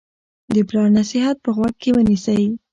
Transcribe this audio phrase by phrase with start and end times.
[0.53, 2.43] د پلار نصیحت په غوږ کې ونیسئ.